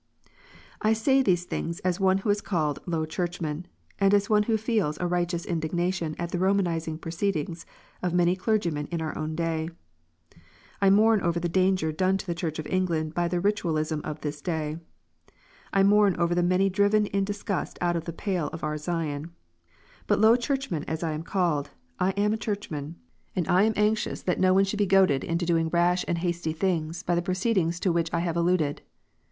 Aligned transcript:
I 0.81 0.93
say 0.93 1.21
these 1.21 1.43
things 1.45 1.79
as 1.81 1.99
one 1.99 2.17
who 2.25 2.31
is 2.31 2.41
called 2.41 2.79
a 2.79 2.89
Low 2.89 3.05
Churchman, 3.05 3.67
and 3.99 4.15
as 4.15 4.31
one 4.31 4.41
who 4.49 4.57
feels 4.57 4.97
a 4.99 5.05
righteous 5.05 5.45
indignation 5.45 6.15
at 6.17 6.31
the 6.31 6.39
Romanizing 6.39 6.97
proceedings 6.97 7.67
of 8.01 8.11
many 8.11 8.35
clergymen 8.35 8.87
in 8.87 8.99
our 8.99 9.15
own 9.15 9.35
day. 9.35 9.69
I 10.81 10.89
mourn 10.89 11.21
over 11.21 11.39
the 11.39 11.47
danger 11.47 11.91
done 11.91 12.17
to 12.17 12.25
the 12.25 12.33
Church 12.33 12.57
of 12.57 12.65
England 12.65 13.13
by 13.13 13.27
the 13.27 13.39
Ritualism 13.39 14.01
of 14.03 14.21
this 14.21 14.41
day. 14.41 14.79
I 15.71 15.83
mourn 15.83 16.15
over 16.15 16.33
the 16.33 16.41
many 16.41 16.67
driven 16.67 17.05
in 17.05 17.23
disgust 17.23 17.77
out 17.79 17.95
of 17.95 18.05
the 18.05 18.11
pale 18.11 18.47
of 18.51 18.63
our 18.63 18.79
Zion. 18.79 19.29
But 20.07 20.17
Low 20.19 20.35
Churchman 20.35 20.83
as 20.85 21.03
I 21.03 21.11
am 21.11 21.21
called, 21.21 21.69
I 21.99 22.09
am 22.17 22.33
a 22.33 22.37
Churchman, 22.37 22.95
and 23.35 23.47
I 23.47 23.61
am 23.65 23.73
anxious 23.75 24.23
that 24.23 24.39
no 24.39 24.55
cme 24.55 24.65
should 24.67 24.79
be 24.79 24.87
goaded 24.87 25.21
THE 25.21 25.27
LORD 25.27 25.41
S 25.41 25.41
SUPPER. 25.41 25.53
187 25.57 25.59
into 25.59 25.69
doing 25.69 25.69
rash 25.69 26.05
and 26.07 26.17
hasty 26.17 26.53
things 26.53 27.03
by 27.03 27.13
the 27.13 27.21
proceedings 27.21 27.79
to 27.81 27.91
which 27.91 28.11
I 28.11 28.21
have 28.21 28.35
alluded. 28.35 28.81